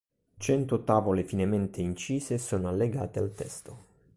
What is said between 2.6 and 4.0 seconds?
allegate al testo.